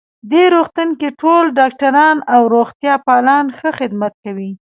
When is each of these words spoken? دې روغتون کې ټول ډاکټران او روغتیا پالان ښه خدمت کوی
دې 0.31 0.43
روغتون 0.55 0.89
کې 0.99 1.09
ټول 1.21 1.43
ډاکټران 1.59 2.17
او 2.33 2.41
روغتیا 2.55 2.95
پالان 3.07 3.45
ښه 3.57 3.69
خدمت 3.79 4.13
کوی 4.23 4.51